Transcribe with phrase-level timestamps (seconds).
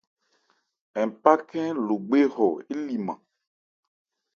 [1.05, 3.19] Npá khɛ́n Logbe hɔ éliman.